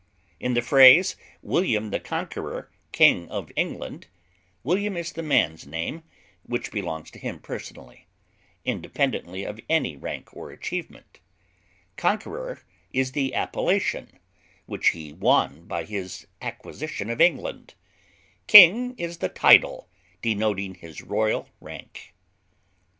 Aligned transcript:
In 0.39 0.55
the 0.55 0.63
phrase 0.63 1.15
William 1.43 1.91
the 1.91 1.99
Conqueror, 1.99 2.71
King 2.91 3.29
of 3.29 3.51
England, 3.55 4.07
William 4.63 4.97
is 4.97 5.11
the 5.11 5.21
man's 5.21 5.67
name, 5.67 6.01
which 6.41 6.71
belongs 6.71 7.11
to 7.11 7.19
him 7.19 7.37
personally, 7.37 8.07
independently 8.65 9.43
of 9.43 9.59
any 9.69 9.95
rank 9.95 10.35
or 10.35 10.49
achievement; 10.49 11.19
Conqueror 11.97 12.63
is 12.91 13.11
the 13.11 13.35
appellation 13.35 14.17
which 14.65 14.87
he 14.87 15.13
won 15.13 15.65
by 15.67 15.83
his 15.85 16.25
acquisition 16.41 17.11
of 17.11 17.21
England; 17.21 17.75
King 18.47 18.95
is 18.97 19.19
the 19.19 19.29
title 19.29 19.87
denoting 20.23 20.73
his 20.73 21.03
royal 21.03 21.47
rank. 21.59 22.15